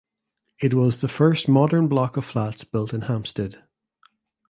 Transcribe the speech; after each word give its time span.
It 0.59 0.73
was 0.73 1.01
the 1.01 1.07
first 1.07 1.47
modern 1.47 1.87
block 1.87 2.17
of 2.17 2.25
flats 2.25 2.63
built 2.63 2.91
in 2.91 3.01
Hampstead. 3.01 3.63